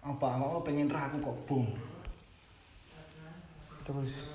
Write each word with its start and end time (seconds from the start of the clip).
apa 0.00 0.26
awakmu 0.40 0.64
pengen 0.64 0.88
ra 0.88 1.12
aku 1.12 1.20
kok 1.20 1.38
bom 1.44 1.66
terus 3.84 4.32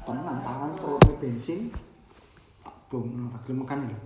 tenan 0.00 0.40
tangan 0.40 0.72
terus 0.72 1.04
bensin 1.20 1.68
tak 2.64 2.76
bom 2.88 3.04
ra 3.28 3.38
gelem 3.44 3.60
makan 3.64 3.80
lho 3.92 4.00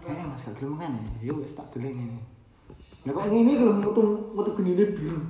Eh, 0.00 0.24
mas 0.26 0.42
gak 0.42 0.56
gelem 0.56 0.80
makan. 0.80 0.96
Ya 1.20 1.28
wis 1.36 1.52
tak 1.52 1.68
deleng 1.76 1.92
ngene. 1.92 2.20
Lah 3.04 3.12
kok 3.12 3.28
ngene 3.28 3.52
gelem 3.52 3.84
metu 3.84 4.32
metu 4.32 4.50
genine 4.56 4.84
biru. 4.96 5.20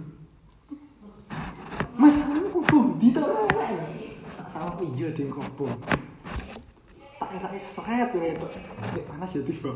Mas, 1.98 2.14
kamu 2.14 2.48
kok 2.54 2.64
bom 2.70 2.86
di 2.96 3.10
ta 3.10 3.20
ora 3.26 3.50
elek. 3.50 4.14
Tak 4.46 4.62
apa 4.62 4.82
iya 4.94 5.10
ding 5.10 5.26
kok 5.26 5.42
bom. 5.58 5.74
Tak 7.18 7.30
elake 7.34 7.58
seret. 7.58 8.14
Sampai 8.78 9.02
panas 9.04 9.34
ya 9.34 9.42
tiba. 9.42 9.74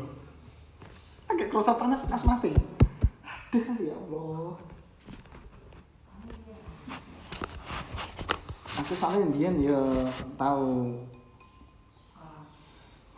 Agak 1.27 1.51
kerasa 1.51 1.75
panas 1.75 2.07
pas 2.07 2.23
mati. 2.23 2.74
Ya 3.55 3.95
Allah. 3.95 4.51
Aku 8.83 8.91
soalnya 8.91 9.31
Indian 9.31 9.55
ya 9.71 9.79
tahu 10.35 10.91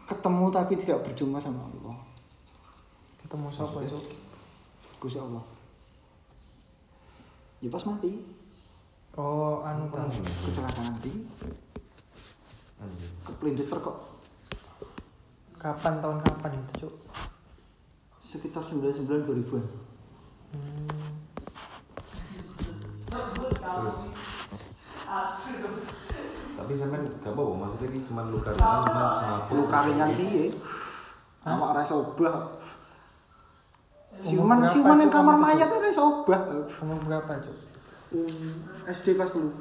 ketemu 0.05 0.45
tapi 0.53 0.73
tidak 0.77 1.01
berjumpa 1.09 1.41
sama 1.41 1.65
Allah. 1.65 1.97
ketemu 3.25 3.49
siapa 3.49 3.81
cuk 3.83 4.05
Gusti 5.01 5.19
Allah. 5.19 5.43
Ya 7.57 7.67
pas 7.73 7.83
mati, 7.89 8.21
oh 9.17 9.65
anu 9.65 9.89
ta 9.89 10.05
kecelakaan 10.07 11.01
di 11.01 11.25
Anjir. 12.77 13.09
kepelindes 13.25 13.73
kok 13.73 14.21
kapan 15.57 15.97
tahun 15.97 16.21
kapan 16.21 16.61
itu 16.61 16.85
cuk 16.85 16.93
sekitar 18.21 18.61
99 18.61 19.25
2000-an. 19.25 19.65
Hmm. 20.53 21.07
Terus. 23.57 23.97
Tapi 26.57 26.71
sampean 26.73 27.03
gak 27.23 27.31
apa-apa, 27.31 27.53
maksudnya 27.53 27.87
ini 27.93 27.99
cuma 28.03 28.21
luka 28.27 28.49
ringan, 28.51 28.81
cuma 28.83 29.03
semaput. 29.15 29.55
Luka 29.55 29.77
ringan 29.87 30.09
piye? 30.19 30.45
Hah? 31.47 31.55
Awak 31.55 31.69
ora 31.71 31.83
obah. 31.95 32.37
Siuman 34.17 34.65
siuman 34.65 34.99
itu 34.99 35.13
kamar 35.13 35.37
mayat 35.37 35.69
ora 35.69 35.87
iso 35.87 36.01
obah. 36.25 36.41
umur 36.81 36.99
berapa 37.05 37.39
cuk 37.39 37.57
Um, 38.07 38.63
SD 38.87 39.19
kelas 39.19 39.35
3. 39.35 39.51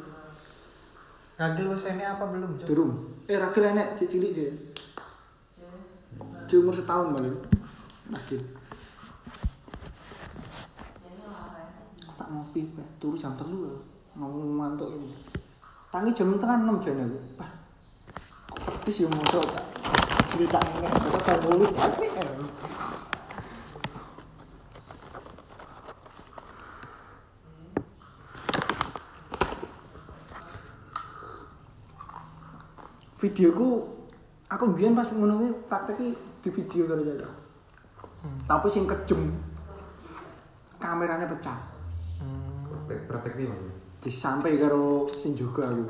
Ragil 1.34 1.66
usianya 1.66 2.14
apa 2.14 2.30
belum 2.30 2.54
cuk 2.54 2.66
Durung. 2.66 2.92
Eh 3.26 3.34
ragil 3.34 3.74
enek 3.74 3.98
cik 3.98 4.06
cilik 4.06 4.32
sih. 4.38 4.50
Cik 6.46 6.62
umur 6.62 6.70
setahun 6.70 7.10
balik. 7.10 7.34
Ragil. 8.06 8.38
Tak 12.26 12.34
ngopi, 12.34 12.66
Pak. 12.74 12.98
turu 12.98 13.14
jam 13.14 13.38
telu 13.38 13.70
aku. 13.70 13.78
mau 14.18 14.26
mantuk 14.34 14.98
ini. 14.98 15.14
Tangi 15.94 16.10
jam 16.10 16.34
setengah 16.34 16.58
enam 16.58 16.82
jam 16.82 16.98
aku. 16.98 17.18
Kok 18.50 18.82
pedes 18.82 18.98
ya 18.98 19.06
mosok 19.14 19.46
tak. 19.46 19.66
Cerita 20.34 20.58
ini, 20.58 20.90
kata 20.90 21.18
jam 21.22 21.38
mulut. 21.46 21.70
Tapi 21.70 22.06
videoku 33.22 33.68
aku 34.50 34.64
biyen 34.74 34.98
pas 34.98 35.14
ngono 35.14 35.38
kuwi 35.38 35.54
praktek 35.70 36.02
di 36.42 36.48
video 36.50 36.90
karo. 36.90 37.06
Hmm. 37.06 38.42
Tapi 38.50 38.66
sing 38.66 38.82
kejem 38.82 39.30
kameranya 40.82 41.30
pecah. 41.30 41.75
Hmm. 42.20 42.86
Praktek, 43.06 43.34
maksudnya. 43.36 43.74
Disampai 44.00 44.54
karo 44.60 45.10
sing 45.12 45.34
juga 45.34 45.66
aku. 45.66 45.84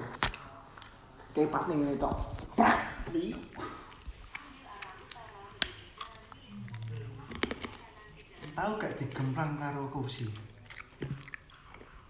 Kepat 1.37 1.69
ning 1.69 1.85
ngene 1.85 2.01
tok. 2.01 2.17
Prak. 2.57 2.79
Di. 3.13 3.37
Tahu 8.57 8.71
gak 8.81 8.97
digemplang 8.97 9.61
karo 9.61 9.85
kursi? 9.93 10.25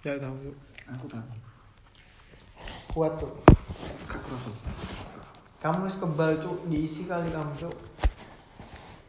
ya 0.07 0.15
tahu 0.23 0.55
Aku 0.87 1.11
tahu. 1.11 1.27
kuat 2.95 3.19
cuk 3.19 3.33
Gak 4.07 4.23
kerasa. 4.23 4.51
kamu 5.59 5.91
wis 5.91 5.99
kebal 5.99 6.31
cuk 6.39 6.57
diisi 6.71 7.03
kali 7.11 7.27
kamu 7.27 7.51
cuk 7.59 7.75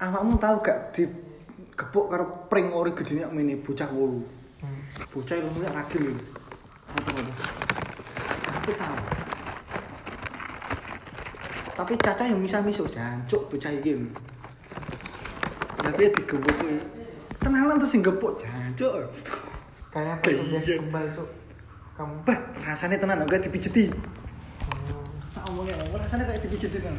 Awakmu 0.01 0.41
tahu 0.41 0.57
gak 0.65 0.97
di 0.97 1.05
gepuk 1.77 2.09
karo 2.09 2.49
pring 2.49 2.73
ori 2.73 2.97
gedene 2.97 3.29
ngene 3.29 3.61
bocah 3.61 3.89
wolu. 3.93 4.25
Hmm. 4.63 4.81
bocah 5.11 5.35
ilmunya 5.37 5.69
ragil. 5.69 6.05
Apa 6.87 7.09
apa? 7.11 7.33
Aku 8.57 8.71
tahu. 8.73 8.97
Tapi 11.77 11.93
caca 12.01 12.23
yang 12.25 12.41
bisa 12.41 12.57
miso 12.65 12.89
jancuk 12.89 13.53
bocah 13.53 13.69
iki. 13.69 13.93
lho. 13.93 14.09
Tapi 15.77 16.09
digebuk 16.09 16.53
kuwi. 16.57 16.81
Tenanan 17.37 17.77
terus 17.77 17.95
gepuk 18.01 18.33
jancuk. 18.41 19.13
kayak 19.87 20.19
apa 20.19 20.29
Iya. 20.29 20.77
kebal 20.83 21.05
cuk 21.15 21.29
kamu 21.97 22.13
Bah, 22.27 22.37
rasanya 22.61 23.01
tenan 23.01 23.23
enggak 23.25 23.41
dipijeti. 23.41 23.89
hmm. 23.89 25.05
Tak 25.33 25.43
omongnya, 25.49 25.73
rasanya 25.97 26.29
kayak 26.29 26.43
dipijeti 26.45 26.77
kan. 26.77 26.93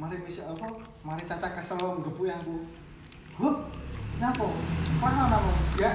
Mari 0.00 0.16
bisa 0.24 0.48
apa? 0.48 0.64
Mari 1.04 1.28
caca 1.28 1.52
kesel 1.52 1.76
gebuk 1.76 2.24
yang 2.24 2.40
ku. 2.40 2.64
Hup, 3.36 3.68
ngapo? 4.16 4.48
Mana 4.96 5.28
namu? 5.28 5.52
Ya, 5.76 5.92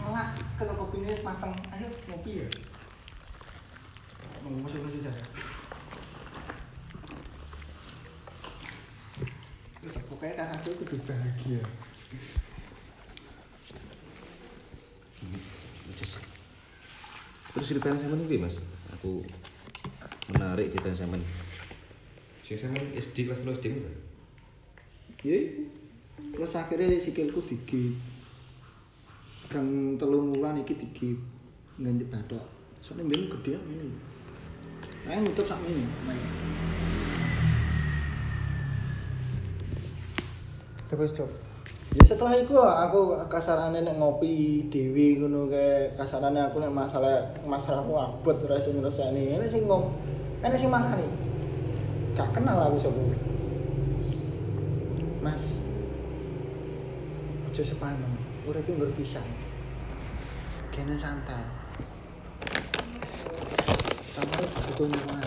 ngelak 0.00 0.40
kalau 0.56 0.88
kopinya 0.88 1.12
wis 1.12 1.20
mateng. 1.20 1.52
Ayo 1.68 1.92
ngopi 2.08 2.40
ya. 2.40 2.48
Mau 4.40 4.64
masuk 4.64 4.80
saja. 4.88 5.12
Pokoknya 10.08 10.40
kakakku 10.40 10.80
kudu 10.80 10.96
bahagia. 11.04 11.60
Just. 16.00 16.16
Terus 17.52 17.66
ceritain 17.68 18.00
sama 18.00 18.16
nih 18.16 18.40
mas, 18.40 18.56
aku 18.88 19.20
menarik 20.32 20.72
ceritain 20.72 20.96
sama 20.96 21.20
nih. 22.44 22.52
Si 22.52 22.60
sama 22.60 22.76
SD 22.92 23.24
kelas 23.24 23.40
3 23.40 23.56
SD 23.56 23.64
kan? 23.72 23.96
Ya, 25.24 25.40
iku. 25.40 25.64
terus 26.36 26.52
akhirnya 26.52 27.00
sikilku 27.00 27.40
digi 27.48 27.96
gang 29.48 29.96
telung 29.96 30.36
wulan 30.36 30.60
iki 30.60 30.76
digi 30.76 31.16
ganti 31.80 32.04
batok 32.04 32.44
soalnya 32.84 33.08
mbien 33.08 33.32
gede 33.32 33.56
ini 33.56 33.88
Nah, 35.04 35.20
nutup 35.20 35.44
sak 35.44 35.60
ini. 35.64 35.84
terus 40.92 41.12
cuk 41.16 41.28
Ya 41.94 42.02
setelah 42.02 42.34
itu 42.36 42.52
aku 42.58 43.16
kasarane 43.30 43.80
nek 43.80 43.96
ngopi 43.96 44.66
dewi 44.68 45.16
ngono 45.16 45.46
kae 45.46 45.88
kasarane 45.94 46.42
aku 46.42 46.60
nek 46.60 46.74
masalah 46.74 47.22
masalahku 47.46 47.94
abot 47.96 48.34
ora 48.44 48.58
iso 48.58 48.74
nyelesaikan 48.74 49.14
ini 49.14 49.46
sing 49.46 49.70
ngom 49.70 49.94
enek 50.42 50.58
sing 50.58 50.74
marani. 50.74 51.23
Gak 52.14 52.30
kenal 52.30 52.70
aku 52.70 52.78
sapa. 52.78 53.02
Mas. 55.18 55.58
Aja 57.50 57.62
sepaneng. 57.66 58.14
Urip 58.46 58.62
iki 58.62 58.78
berpisah. 58.78 59.26
Kene 60.70 60.94
santai. 60.94 61.42
Sampai 64.14 64.46
butuh 64.46 64.86
nyaman. 64.86 65.26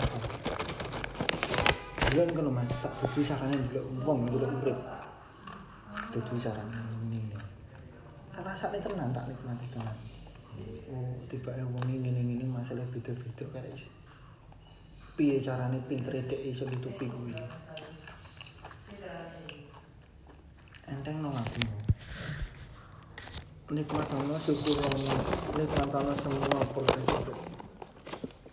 Bulan 2.08 2.28
kan 2.32 2.48
Mas, 2.56 2.72
tak 2.80 2.92
butuh 3.04 3.20
sarane 3.20 3.52
delok 3.68 3.84
wong 4.08 4.24
delok 4.32 4.48
urip. 4.64 4.78
Dudu 6.08 6.40
carane 6.40 6.72
ngene 6.72 7.20
ngene. 7.28 7.36
Rasane 8.32 8.80
tenan 8.80 9.12
tak 9.12 9.28
nikmati 9.28 9.68
tenan. 9.68 9.92
Oh, 10.88 11.12
tibake 11.28 11.60
wong 11.68 11.84
ngene-ngene 11.84 12.48
masalah 12.48 12.88
beda-beda 12.88 13.60
iso. 13.76 13.92
Piye 15.18 15.42
carane 15.42 15.82
pinter 15.90 16.14
dek 16.14 16.46
iso 16.46 16.62
nutupi 16.62 17.10
kuwi. 17.10 17.34
Enteng 20.86 21.18
no 21.18 21.34
aku. 21.34 21.58
Nikmat 23.74 24.08
ono 24.14 24.38
syukur 24.38 24.78
ono, 24.78 25.14
nikmat 25.58 25.90
ono 25.90 26.12
semua 26.22 26.62
proses. 26.70 27.34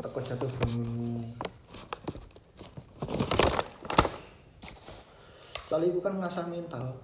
Teko 0.02 0.20
jatuh 0.26 0.50
bangunmu. 0.58 1.38
Soalnya 5.70 5.94
itu 5.94 6.02
kan 6.02 6.18
ngasah 6.18 6.50
mental. 6.50 6.98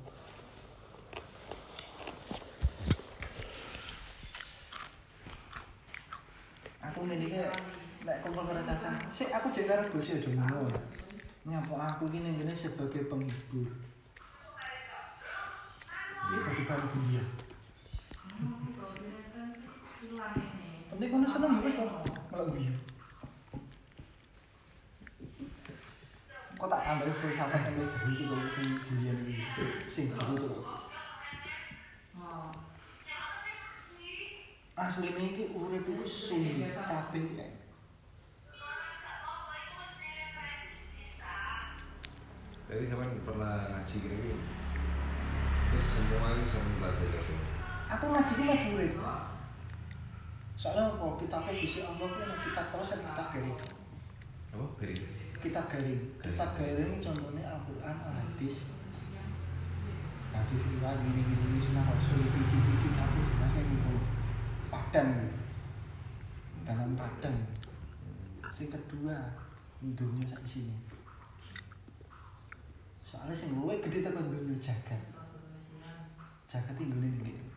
aku 7.01 7.09
milihnya 7.09 7.49
nek 8.05 8.21
kumpul 8.21 8.45
karo 8.45 8.61
caca 8.61 8.93
sik 9.61 9.69
karo 9.69 9.85
Gus 9.93 10.09
aja 10.09 10.29
ngono 10.33 10.73
nyapa 11.45 11.73
aku 11.85 12.09
ini 12.09 12.33
gini 12.33 12.49
sebagai 12.57 13.05
penghibur. 13.05 13.69
Ini 16.25 16.37
bagi 16.41 16.63
baru 16.65 16.85
dunia. 16.89 17.23
Penting 20.89 21.09
kono 21.13 21.27
seneng 21.29 21.61
wis 21.61 21.77
to 21.77 22.41
guyu 22.49 22.73
kok 26.61 26.69
tak 26.69 26.85
tambahi 26.85 27.13
filsafat 27.17 27.57
sampai 27.57 27.89
jero 27.89 28.09
iki 28.13 28.23
kok 28.29 28.49
sing 28.53 28.67
dunia 28.85 29.13
iki 29.17 29.65
sing 29.89 30.05
jero 30.13 30.33
to 30.37 30.61
asline 34.77 35.21
iki 35.25 35.53
urip 35.57 35.85
iku 35.89 36.05
sulit 36.05 36.69
kabeh 36.69 37.60
Tapi 42.71 42.87
sama 42.87 43.03
pernah 43.27 43.67
ngaji 43.67 43.95
gini 43.99 44.31
Terus 45.71 45.85
semua 45.91 46.39
itu 46.39 46.47
sama 46.47 46.71
kelas 46.79 46.95
tuh 46.95 47.51
aku 47.91 48.05
ngaji 48.07 48.31
ku 48.39 48.43
ngaji 48.47 48.67
urip 48.79 48.93
soalnya 50.55 50.93
apa 50.95 51.05
kita 51.19 51.35
apa 51.41 51.51
bisa 51.51 51.79
Allah 51.83 52.07
kan 52.07 52.29
kita 52.39 52.61
terus 52.71 52.89
kan 52.95 52.99
kita 53.03 53.23
garing 53.35 53.57
Apa? 54.51 54.65
Beri 54.79 54.95
kita 55.41 55.61
garing 55.67 56.01
kita 56.23 56.45
garing 56.55 56.91
contohnya 57.03 57.43
Al-Quran 57.51 57.95
Al-Hadis 57.99 58.55
hadis 60.31 60.61
riwayat 60.63 61.03
gini 61.03 61.21
gini 61.27 61.43
gini 61.43 61.59
sunnah 61.59 61.83
Rasul 61.83 62.23
iki 62.23 62.39
iki 62.39 62.57
iki 62.79 62.89
aku 62.95 63.19
jelas 63.35 63.51
nih 63.59 63.65
gitu 63.67 63.93
padang 64.71 65.09
dalam 66.63 66.95
padang 66.95 67.37
yang 68.61 68.69
kedua 68.69 69.17
dunia 69.81 70.23
sak 70.29 70.45
sini 70.45 70.77
soalnya 73.11 73.35
sing 73.35 73.59
luwe 73.59 73.75
gede 73.83 73.99
tekan 73.99 74.31
dunia 74.31 74.55
jagat 74.63 75.03
jagat 76.47 76.79
ini 76.79 76.95
gini 76.95 77.09
gini 77.19 77.51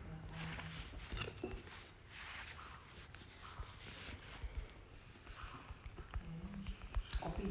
kopi. 7.35 7.47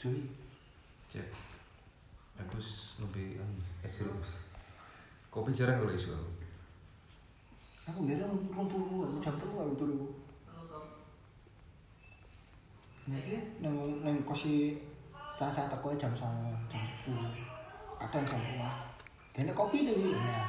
Joy. 0.00 0.18
Cek. 1.12 1.28
Aku 2.42 2.58
lebih 3.04 3.38
Es 3.84 4.02
jeruk. 4.02 4.18
Kopi 5.30 5.54
jarang 5.54 5.84
kalau 5.84 5.94
isu 5.94 6.10
aku. 6.10 6.30
Aku 7.86 7.98
nggak 8.02 8.18
ada 8.18 8.26
ngumpul 8.26 8.66
aku 8.66 9.22
jam 9.22 9.38
terus 9.38 9.54
aku 9.54 9.74
turu 9.78 10.10
Nek 13.06 13.62
neng 13.62 14.02
neng 14.02 14.18
kosi 14.26 14.74
caca 15.36 15.68
teko 15.68 15.92
jam 16.00 16.12
sama 16.16 16.48
jam 16.72 16.80
sepuluh, 16.80 17.28
kadang 18.00 18.24
jam 18.24 18.40
dua. 18.40 18.72
Kene 19.36 19.52
kopi 19.52 19.84
tuh 19.84 19.94
gitu, 20.00 20.16
nah. 20.16 20.48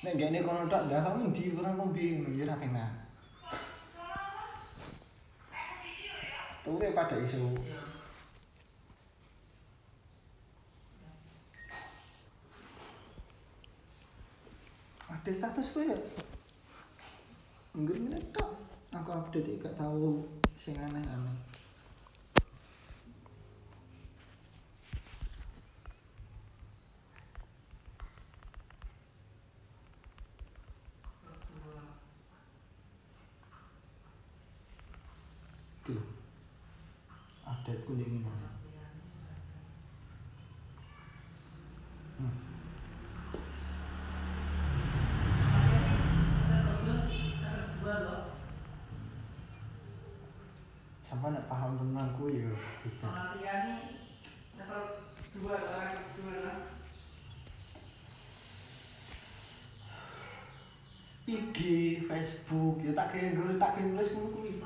Nek 0.00 0.16
gak 0.16 0.40
kono 0.40 0.64
tak 0.64 0.88
dah 0.88 1.04
kamu 1.04 1.36
di 1.36 1.52
orang 1.52 1.76
kopi, 1.76 2.24
ya 2.32 2.48
apa 2.48 2.66
nah. 2.72 2.90
Tuh 6.64 6.80
pada 6.80 7.16
isu. 7.20 7.52
Ada 15.12 15.28
status 15.28 15.76
gue 15.76 15.92
ya. 15.92 15.98
Enggak 17.76 17.96
ini. 18.00 18.20
Aku 18.96 19.10
update 19.12 19.60
gak 19.60 19.76
tahu 19.76 20.24
sing 20.56 20.76
aneh-aneh. 20.80 21.36
Tuh. 35.84 36.00
Update 37.44 37.84
ku 37.84 37.96
di 37.96 38.08
mana? 38.08 38.52
Sampai 51.04 51.30
nak 51.30 51.46
paham 51.46 51.78
tentang 51.78 52.10
ku 52.18 52.26
ya 52.28 52.50
bisa. 52.82 53.06
IG, 61.24 61.58
Facebook, 62.04 62.84
ya 62.84 62.92
tak 62.92 63.16
kayak 63.16 63.32
gue 63.32 63.56
tak 63.56 63.80
kayak 63.80 63.96
nulis 63.96 64.12
ngono 64.12 64.28
kuwi 64.36 64.60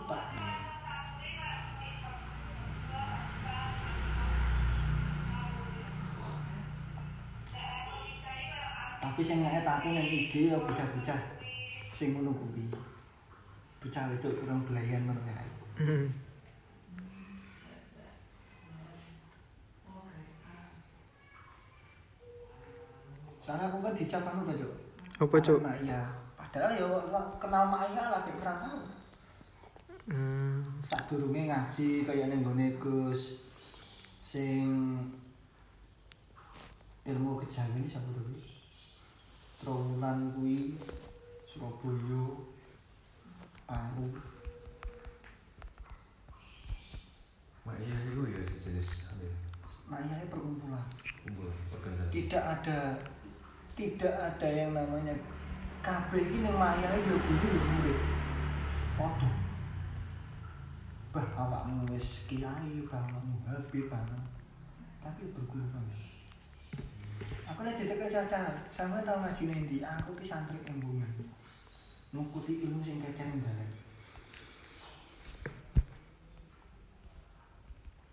Tapi 9.18 9.26
sing 9.26 9.42
nek 9.42 9.66
aku 9.66 9.98
nang 9.98 10.06
IG 10.06 10.46
ya 10.46 10.54
bocah-bocah 10.62 11.18
sing 11.90 12.14
ngono 12.14 12.30
kuwi. 12.38 12.70
Bocah 13.82 14.14
itu 14.14 14.30
kurang 14.30 14.62
belayan 14.62 15.10
kae. 15.10 15.46
Hmm. 15.74 16.06
Soalnya 23.42 23.66
aku 23.66 23.82
kan 23.82 23.98
dicap 23.98 24.22
anu 24.22 24.46
ta, 24.46 24.54
Cuk. 24.54 24.72
Apa, 25.18 25.36
Cuk? 25.42 25.66
Mak 25.66 25.82
iya. 25.82 26.14
Padahal 26.38 26.78
ya 26.78 26.86
kenal 27.42 27.74
Mak 27.74 27.90
Iya 27.90 28.04
lagi 28.14 28.30
tahu. 28.38 28.78
Hmm. 30.14 30.62
Sadurunge 30.78 31.50
ngaji 31.50 32.06
kaya 32.06 32.30
ning 32.30 32.46
gone 32.46 32.70
Gus 32.78 33.42
sing 34.22 34.94
ilmu 37.02 37.42
kejawen 37.42 37.82
ini 37.82 37.90
sapa 37.90 38.14
to 38.14 38.22
kuwi? 38.22 38.57
Trawulan 39.58 40.32
kuwi 40.38 40.78
Surabaya 41.50 42.22
Paru 43.66 44.08
Mak 47.68 47.76
iya 47.84 47.96
itu 48.08 48.22
ya 48.32 48.40
sejenis 48.48 48.88
ya? 48.88 49.28
Iya 49.92 49.98
ini 50.08 50.32
perkumpulan. 50.32 50.88
Kumpul 51.20 51.52
organisasi 51.52 52.12
Tidak 52.16 52.40
ada 52.40 52.96
tidak 53.76 54.14
ada 54.16 54.48
yang 54.48 54.72
namanya 54.72 55.12
KB 55.84 56.10
ini 56.16 56.48
yang 56.48 56.56
Mak 56.56 56.80
Iya 56.80 56.96
yo 56.96 57.16
guru 57.20 57.46
yo 57.52 57.60
murid. 57.60 57.98
Padha. 58.96 59.30
Bah 61.12 61.28
awakmu 61.36 61.92
wis 61.92 62.24
kiai, 62.24 62.88
bah 62.88 63.04
awakmu 63.04 63.36
habib, 63.44 63.84
bah 63.92 64.00
Aku 67.68 67.76
lihat 67.76 67.84
jadi 67.84 68.00
kecacaran, 68.00 68.56
sama 68.72 68.96
tau 69.04 69.20
ngaji 69.20 69.44
nanti, 69.52 69.76
aku 69.84 70.16
ki 70.16 70.24
santri 70.24 70.56
embungan. 70.64 71.04
Ngikuti 72.16 72.64
ilmu 72.64 72.80
sing 72.80 72.96
kecen 72.96 73.44
banget. 73.44 73.68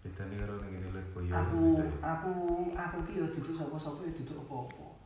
Kita 0.04 0.28
nih 0.28 0.44
kalau 0.44 0.60
ngene 0.60 0.92
lek 0.92 1.08
boyo 1.16 1.32
aku 1.32 1.88
aku 2.04 2.32
aku 2.76 2.98
ki 3.08 3.24
yo 3.24 3.32
duduk 3.32 3.56
sapa-sapa 3.56 4.04
yo 4.04 4.12
duduk 4.20 4.44
apa-apa. 4.44 5.00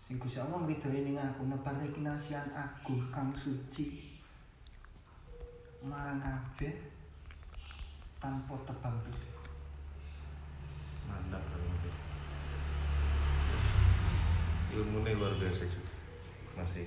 Sing 0.00 0.16
Gusti 0.16 0.40
Allah 0.40 0.64
ngridhoi 0.64 1.04
ning 1.04 1.20
aku 1.20 1.44
nebare 1.44 1.92
kinasian 1.92 2.48
agung 2.56 3.04
kang 3.12 3.36
suci. 3.36 4.16
Marang 5.84 6.24
kabeh 6.24 6.72
tanpa 8.16 8.56
tebang 8.64 8.96
pilih. 9.04 9.35
Mantap 11.08 11.42
banget. 11.42 11.94
Ilmunya 14.74 15.16
luar 15.16 15.34
biasa. 15.40 15.64
Masih. 16.56 16.86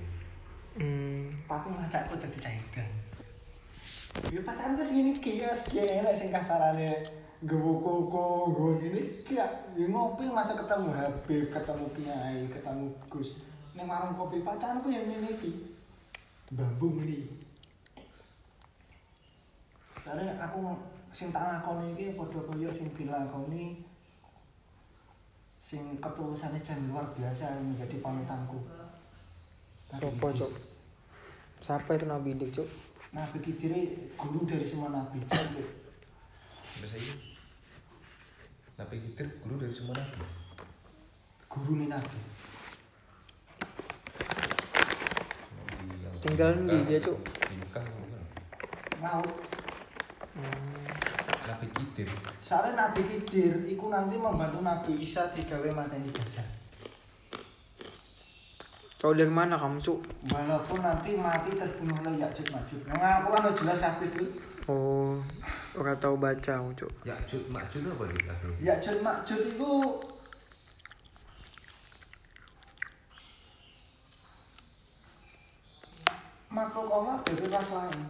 Hmm. 0.78 1.34
Tapi 1.50 1.68
masaku 1.74 2.14
dadi 2.22 2.38
cahidan. 2.38 2.88
Ya 4.30 4.42
pacaran 4.42 4.78
wis 4.78 4.90
ngene 4.90 5.18
iki 5.18 5.42
ya 5.42 5.54
ki 5.54 5.86
enak 5.86 6.18
sing 6.18 6.34
kasarane 6.34 6.98
nggowo 7.42 7.78
koko, 7.78 8.22
nggowo 8.50 8.70
ngene 8.82 9.00
iki 9.22 9.38
ya 9.38 9.46
ngopi 9.74 10.26
masa 10.30 10.58
ketemu 10.58 10.90
Habib, 10.90 11.50
ketemu 11.50 11.86
Kiai, 11.94 12.42
ketemu 12.50 12.90
Gus. 13.06 13.38
Ning 13.74 13.86
warung 13.86 14.18
kopi 14.18 14.42
pacaranku 14.42 14.90
yang 14.90 15.06
ngene 15.06 15.30
iki. 15.34 15.74
Bambu 16.54 16.98
ngene. 16.98 17.30
Soalnya 20.02 20.34
aku 20.42 20.74
sing 21.14 21.30
tak 21.30 21.46
lakoni 21.46 21.94
iki 21.94 22.18
padha 22.18 22.42
kaya 22.50 22.70
sing 22.74 22.90
dilakoni 22.94 23.82
sing 25.70 26.02
ketulusannya 26.02 26.58
jan 26.66 26.82
luar 26.90 27.06
biasa 27.14 27.54
yang 27.54 27.70
menjadi 27.70 28.02
panutanku. 28.02 28.58
Sopo, 29.86 30.34
Cuk? 30.34 30.50
Siapa 31.62 31.94
itu 31.94 32.10
Nabi 32.10 32.34
Dik, 32.34 32.50
Cuk? 32.50 32.66
Nabi 33.14 33.38
Khidir 33.38 33.70
guru 34.18 34.50
dari 34.50 34.66
semua 34.66 34.90
nabi. 34.90 35.22
Cek. 35.30 35.62
Bisa 36.82 36.98
ini. 36.98 37.38
Nabi 38.82 38.98
Khidir 38.98 39.30
guru 39.46 39.62
dari 39.62 39.70
semua 39.70 39.94
nabi. 39.94 40.18
Guru 41.46 41.72
nih 41.78 41.86
nabi. 41.86 42.18
Tinggal 46.18 46.50
di 46.66 46.76
dia, 46.90 46.98
Cuk. 46.98 47.18
Di 47.46 47.54
Mekah 47.62 47.82
gimana? 47.86 48.18
Laut. 49.06 49.38
Nabi 51.50 51.66
Khidir. 51.74 52.08
Soalnya 52.38 52.86
Nabi 52.86 53.02
Khidir 53.02 53.66
iku 53.66 53.90
nanti 53.90 54.14
membantu 54.14 54.62
Nabi 54.62 55.02
Isa 55.02 55.34
digawe 55.34 55.66
mateni 55.74 56.14
dajjal. 56.14 56.46
Tahu 59.00 59.16
dari 59.16 59.32
mana 59.32 59.56
kamu, 59.56 59.80
Cuk? 59.80 59.98
Walaupun 60.28 60.84
nanti 60.84 61.16
mati 61.16 61.56
terbunuh 61.56 61.96
oleh 62.04 62.20
Ya'juj 62.20 62.52
Ma'juj. 62.52 62.84
Nang 62.84 63.00
Al-Qur'an 63.00 63.48
udah 63.48 63.54
jelas 63.56 63.80
kabeh 63.80 64.12
tuh. 64.12 64.28
Oh, 64.68 65.16
ora 65.72 65.96
tahu 65.96 66.20
baca 66.20 66.36
kamu, 66.60 66.76
Cuk. 66.76 66.92
Ya'juj 67.08 67.48
Ma'juj 67.48 67.80
apa 67.88 68.04
di 68.12 68.16
Aduh. 68.28 68.54
Ya'juj 68.60 69.00
Ma'juj 69.00 69.56
itu 69.56 69.72
makhluk 76.52 76.92
Allah 76.92 77.16
dari 77.24 77.46
ras 77.48 77.68
lain. 77.72 78.00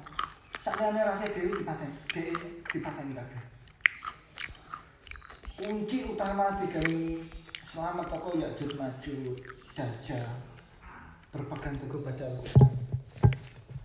Sakjane 0.60 1.00
rasa 1.00 1.24
dewi 1.24 1.56
dipaten, 1.56 1.88
dewi 2.12 2.36
dipaten 2.68 3.16
kabeh. 3.16 3.40
Kunci 5.56 6.04
utama 6.04 6.60
digawe 6.60 6.96
selamat 7.64 8.12
toko 8.12 8.36
Ya'juj 8.36 8.76
Ma'juj 8.76 9.40
Dajjal 9.72 10.28
berpegang 11.32 11.80
teguh 11.80 12.04
pada 12.04 12.28
Allah. 12.28 12.44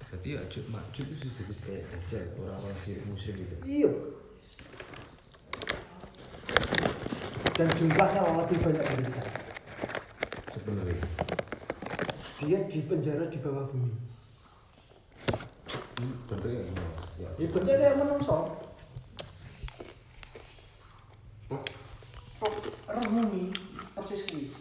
Berarti 0.03 0.29
Ya'juj 0.35 0.67
Ma'juj 0.67 1.15
itu 1.15 1.27
jenis 1.31 1.63
kayak 1.63 1.87
dajjal 1.95 2.43
orang-orang 2.43 2.79
sirik 2.83 3.07
musyrik 3.07 3.39
gitu. 3.39 3.55
Iya. 3.63 3.91
Dan 7.55 7.67
jumlahnya 7.79 8.19
lebih 8.35 8.57
banyak 8.59 8.83
dari 8.83 9.03
kita. 9.07 9.23
Sebenarnya. 10.51 11.03
Dia 12.43 12.59
di 12.67 12.79
penjara 12.83 13.31
di 13.31 13.39
bawah 13.39 13.63
bumi. 13.71 14.14
Hmm, 15.95 16.13
Bentuknya 16.27 16.61
gimana? 16.67 16.93
Ya. 17.15 17.29
Ya 17.39 17.47
bener 17.51 17.77
yang 17.79 17.97
menungso. 18.03 18.51
Oh, 21.47 21.61
Kok 22.41 22.51
remuni 22.91 23.53
persis 23.95 24.27
kuwi. 24.27 24.51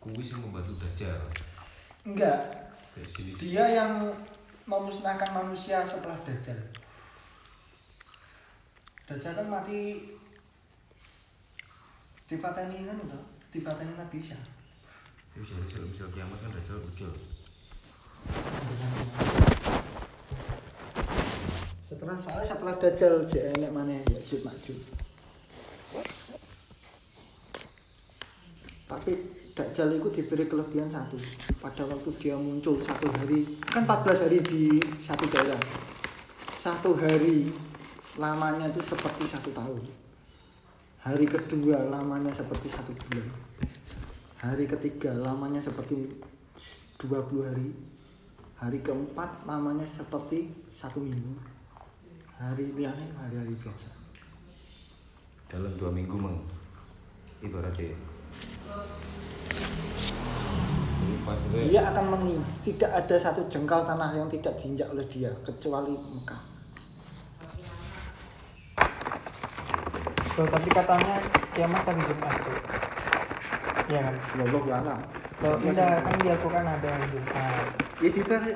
kuwi 0.00 0.24
sing 0.24 0.40
membantu 0.40 0.80
dajjal. 0.80 1.20
Enggak, 2.08 2.48
dia 3.36 3.64
yang 3.68 4.08
memusnahkan 4.64 5.30
manusia 5.36 5.84
setelah 5.84 6.16
Dajjal. 6.24 6.56
Dajjal 9.04 9.32
kan 9.36 9.48
mati 9.50 10.08
dipateni 12.30 12.86
kan 12.86 12.96
udah, 12.96 13.22
dipateni 13.50 13.94
Nabi 13.98 14.18
Isa. 14.22 14.38
Bisa 15.34 15.54
misal 15.58 15.86
misal 15.90 16.08
kiamat 16.14 16.38
kan 16.42 16.50
dajjal 16.54 16.78
muncul. 16.82 17.12
Setelah 21.90 22.14
soalnya 22.14 22.46
setelah 22.46 22.74
Dajjal 22.78 23.26
jek 23.26 23.50
enek 23.58 23.74
mana 23.74 23.90
ya 23.90 24.02
Ya'juj 24.14 24.46
Ma'juj. 24.46 24.78
Tapi 28.86 29.12
Dajjal 29.58 29.98
itu 29.98 30.08
diberi 30.14 30.46
kelebihan 30.46 30.86
satu. 30.86 31.18
Pada 31.58 31.82
waktu 31.90 32.10
dia 32.22 32.38
muncul 32.38 32.78
satu 32.78 33.10
hari, 33.18 33.58
kan 33.66 33.82
14 33.82 34.22
hari 34.22 34.38
di 34.46 34.78
satu 35.02 35.26
daerah. 35.26 35.58
Satu 36.54 36.94
hari 36.94 37.50
lamanya 38.14 38.70
itu 38.70 38.78
seperti 38.78 39.26
satu 39.26 39.50
tahun. 39.50 39.82
Hari 41.00 41.24
kedua 41.24 41.80
lamanya 41.88 42.28
seperti 42.28 42.68
satu 42.68 42.92
bulan. 42.92 43.24
Hari 44.36 44.68
ketiga 44.68 45.16
lamanya 45.16 45.56
seperti 45.56 45.96
20 47.00 47.40
hari. 47.40 47.72
Hari 48.60 48.84
keempat 48.84 49.48
lamanya 49.48 49.88
seperti 49.88 50.52
satu 50.68 51.00
minggu. 51.00 51.40
Hari 52.36 52.76
liane 52.76 53.16
hari-hari 53.16 53.56
biasa. 53.56 53.88
Dalam 55.48 55.72
dua 55.80 55.88
minggu 55.88 56.20
mang. 56.20 56.36
Ibaratnya. 57.40 57.96
Dia 61.64 61.80
akan 61.96 62.06
mengi, 62.12 62.36
tidak 62.60 62.92
ada 62.92 63.16
satu 63.16 63.48
jengkal 63.48 63.88
tanah 63.88 64.12
yang 64.12 64.28
tidak 64.28 64.52
diinjak 64.60 64.92
oleh 64.92 65.08
dia 65.08 65.32
kecuali 65.48 65.96
Mekah. 65.96 66.59
Loh, 70.40 70.48
tapi 70.48 70.72
katanya 70.72 71.20
kiamat 71.52 71.84
hari 71.84 72.00
Jumat, 72.00 72.32
Cuk. 72.40 72.56
Iya 73.92 74.00
kan? 74.08 74.14
Wallahu 74.40 74.68
alam. 74.72 75.00
Loh, 75.44 75.54
bisa 75.60 75.84
kan 76.00 76.16
di 76.16 76.28
Al-Quran 76.32 76.64
ada 76.64 76.88
hari 76.88 77.06
Jumat. 77.12 77.64
Ya 78.00 78.08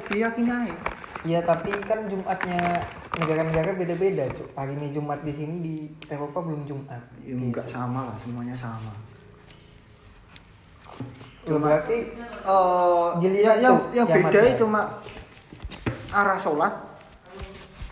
diyakini 0.08 0.48
aja. 0.48 0.76
Iya, 1.28 1.40
tapi 1.44 1.76
kan 1.84 2.08
Jumatnya 2.08 2.80
negara-negara 3.20 3.76
beda-beda, 3.76 4.24
Cuk. 4.32 4.48
Hari 4.56 4.72
ini 4.80 4.96
Jumat 4.96 5.20
di 5.28 5.32
sini 5.36 5.54
di 5.60 5.74
Eropa 6.08 6.40
belum 6.40 6.64
Jumat. 6.64 7.04
Ya 7.20 7.36
enggak 7.36 7.68
sama 7.68 8.08
lah, 8.08 8.16
semuanya 8.16 8.56
sama. 8.56 8.88
Loh, 11.44 11.60
berarti 11.60 12.16
Eh, 12.44 13.08
Dilihat 13.20 13.60
ya, 13.60 13.68
yang, 13.68 13.76
tuh 13.76 13.84
yang 13.92 14.08
beda 14.08 14.32
kiamatnya. 14.40 14.56
cuma 14.56 14.80
arah 16.08 16.40
sholat, 16.40 16.72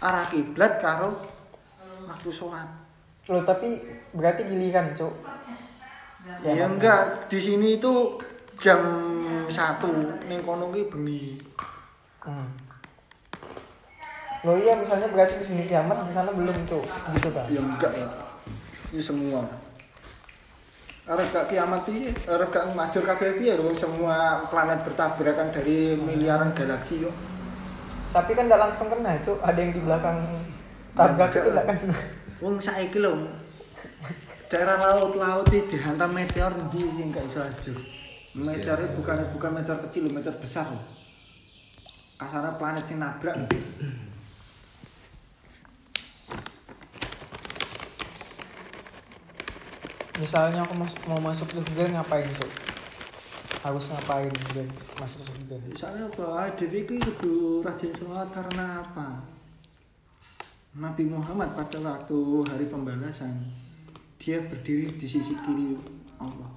arah 0.01 0.25
kiblat 0.33 0.81
karo 0.81 1.21
waktu 2.09 2.33
sholat. 2.33 2.82
Loh 3.31 3.43
tapi 3.47 3.79
berarti 4.11 4.43
giliran, 4.51 4.99
Cuk. 4.99 5.15
Ya, 6.23 6.39
Kiamatnya. 6.43 6.67
enggak, 6.67 7.03
di 7.31 7.39
sini 7.39 7.69
itu 7.79 8.19
jam 8.59 8.83
satu, 9.51 9.91
ning 10.27 10.43
kono 10.43 10.75
ki 10.75 10.91
bengi. 10.91 11.39
Hmm. 12.23 12.51
Loh 14.43 14.59
iya 14.59 14.75
misalnya 14.75 15.07
berarti 15.11 15.39
di 15.39 15.47
sini 15.47 15.63
kiamat 15.71 16.03
di 16.03 16.15
sana 16.15 16.35
belum, 16.35 16.57
Cuk. 16.67 16.83
Gitu 17.15 17.29
kan? 17.31 17.47
Ya 17.47 17.63
enggak 17.63 17.93
ya. 17.95 18.07
Ini 18.91 19.03
semua. 19.03 19.47
Arep 21.03 21.35
gak 21.35 21.51
kiamat 21.51 21.83
piye? 21.83 22.15
Arep 22.31 22.55
gak 22.55 22.71
majur 22.79 23.03
kabeh 23.03 23.35
piye 23.35 23.59
semua 23.75 24.47
planet 24.47 24.87
bertabrakan 24.87 25.51
dari 25.51 25.99
miliaran 25.99 26.55
galaksi 26.55 27.03
yo. 27.03 27.11
Tapi 28.15 28.39
kan 28.39 28.47
nggak 28.47 28.63
langsung 28.71 28.87
kena, 28.87 29.19
Cuk. 29.19 29.43
Ada 29.43 29.59
yang 29.59 29.73
di 29.75 29.83
belakang 29.83 30.19
tabrak 30.95 31.35
Enggak 31.35 31.43
itu 31.43 31.51
lah. 31.51 31.65
kena. 31.67 31.97
Wong 32.43 32.59
saiki 32.59 32.99
lho. 32.99 33.31
Daerah 34.51 34.77
laut-laut 34.77 35.47
iki 35.49 35.79
dihantam 35.79 36.11
meteor 36.11 36.51
ndi 36.59 36.83
sing 36.83 37.15
gak 37.15 37.25
iso 37.31 37.41
ajur. 37.41 37.79
Meteor 38.35 38.79
itu 38.83 38.93
bukan 38.99 39.19
bukan 39.39 39.51
meteor 39.55 39.79
kecil, 39.87 40.03
lho, 40.05 40.13
meteor 40.13 40.37
besar. 40.43 40.67
lho. 40.67 40.83
Kasarnya 42.19 42.59
planet 42.59 42.85
sing 42.91 42.99
nabrak. 42.99 43.37
Misalnya 50.21 50.63
aku 50.67 50.75
mas- 50.77 51.03
mau 51.09 51.19
masuk 51.23 51.49
surga 51.51 51.99
ngapain, 51.99 52.29
Cuk? 52.37 52.51
Harus 53.63 53.85
ngapain 53.91 54.31
biar 54.53 54.67
masuk 55.01 55.23
surga? 55.25 55.57
Soalnya 55.79 56.05
apa? 56.11 56.53
Dewi 56.59 56.85
itu 56.85 56.99
kudu 57.01 57.63
rajin 57.65 57.91
sholat 57.95 58.29
karena 58.35 58.83
apa? 58.85 59.23
Nabi 60.73 61.05
Muhammad 61.05 61.53
pada 61.53 61.77
waktu 61.85 62.17
hari 62.49 62.65
pembalasan 62.73 63.45
dia 64.17 64.41
berdiri 64.41 64.97
di 64.97 65.05
sisi 65.05 65.37
kiri 65.45 65.77
Allah. 66.17 66.49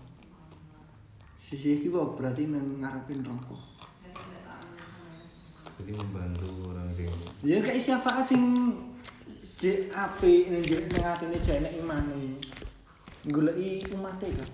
Sisi 1.35 1.83
kiri 1.83 1.91
apa? 1.91 2.15
berarti 2.15 2.47
ngarepin 2.47 3.27
rokok. 3.27 3.59
Jadi 5.75 5.91
membantu 5.91 6.47
orang 6.71 6.87
sing 6.95 7.11
Ya 7.43 7.59
kayak 7.59 7.75
syafaat 7.75 8.23
sing 8.23 8.71
jek 9.59 9.91
apik 9.91 10.47
ning 10.47 10.63
jek 10.63 10.87
ning 10.87 11.03
atine 11.03 11.35
jek 11.43 11.59
enek 11.59 11.75
imane. 11.75 12.39
Goleki 13.27 13.83
umate 13.91 14.31
kan. 14.31 14.49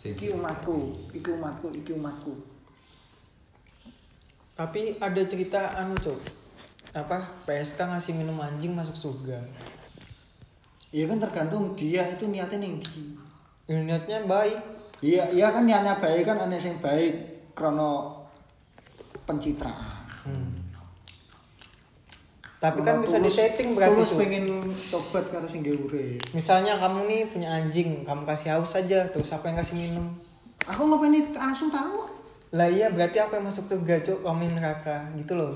sing 0.00 0.16
Iki 0.16 0.32
umatku, 0.32 0.88
iki 1.12 1.28
umatku, 1.28 1.68
iki 1.76 1.92
umatku. 1.92 2.32
Tapi 4.56 4.96
ada 4.96 5.22
cerita 5.28 5.76
anu, 5.76 5.92
Cuk. 6.00 6.43
Apa? 6.94 7.18
PSK 7.44 7.78
ngasih 7.78 8.12
minum 8.14 8.38
anjing 8.38 8.70
masuk 8.70 8.94
surga. 8.94 9.42
Ya 10.94 11.10
kan 11.10 11.18
tergantung 11.18 11.74
dia 11.74 12.06
itu 12.06 12.30
niatnya 12.30 12.62
tinggi. 12.62 13.18
Niatnya 13.66 14.22
baik. 14.24 14.58
Iya, 15.02 15.26
iya 15.34 15.50
kan 15.50 15.66
niatnya 15.66 15.98
baik 15.98 16.22
kan 16.22 16.38
ana 16.38 16.54
sing 16.54 16.78
baik 16.78 17.12
krono 17.52 18.22
pencitraan. 19.26 20.06
Hmm. 20.22 20.64
Tapi 22.62 22.80
kan 22.80 22.96
Ono 22.96 23.04
bisa 23.04 23.20
tulus- 23.20 23.36
disetting 23.36 23.76
berarti, 23.76 23.92
tulus 23.92 24.08
Cuk. 24.08 24.18
pengen 24.24 24.44
tobat 24.88 25.24
karo 25.28 25.44
sing 25.44 25.60
urip 25.60 26.16
Misalnya 26.32 26.80
kamu 26.80 27.04
nih 27.04 27.20
punya 27.28 27.48
anjing, 27.60 28.00
kamu 28.08 28.24
kasih 28.24 28.56
haus 28.56 28.72
aja, 28.72 29.04
terus 29.12 29.28
apa 29.36 29.52
yang 29.52 29.58
kasih 29.60 29.76
minum? 29.76 30.06
aku 30.64 30.88
ngopeni 30.88 31.28
asu 31.36 31.68
tahu 31.68 32.08
Lah 32.54 32.70
iya 32.70 32.86
berarti 32.88 33.18
apa 33.18 33.36
yang 33.36 33.50
masuk 33.50 33.66
surga 33.66 33.98
cuk, 34.00 34.22
kamu 34.22 34.54
neraka. 34.54 35.10
Gitu 35.12 35.34
loh. 35.34 35.50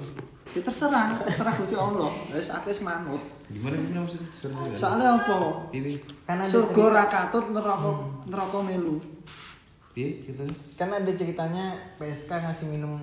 ya 0.51 0.59
terserah. 0.59 1.15
Terserah 1.23 1.55
Gusti 1.55 1.77
Allah. 1.77 2.11
Wis 2.35 2.51
aku 2.51 2.69
wis 2.69 2.83
manut. 2.83 3.23
Gimana 3.47 3.79
gimana 3.79 4.01
maksudnya? 4.03 4.29
Surga. 4.35 4.69
soalnya 4.75 5.09
apa? 5.15 5.37
Ini, 5.71 5.93
Kan 6.27 6.43
surga 6.43 6.75
cerita- 6.75 6.93
ra 6.93 7.05
katut 7.07 7.45
neraka 7.55 7.91
neraka 8.27 8.59
melu. 8.61 8.97
Iya 9.93 10.11
gitu. 10.25 10.43
kan 10.75 10.95
ada 10.95 11.11
ceritanya 11.11 11.75
PSK 11.99 12.31
ngasih 12.31 12.71
minum 12.71 13.03